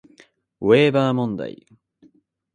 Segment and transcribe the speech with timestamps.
[0.61, 1.67] ウェーバー問題